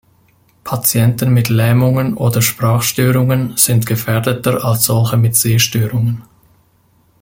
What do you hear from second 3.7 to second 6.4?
gefährdeter als solche mit Sehstörungen.